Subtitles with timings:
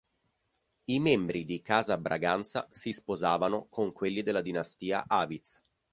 [0.85, 5.63] I membri di Casa Braganza si sposavano con quelli della dinastia Aviz.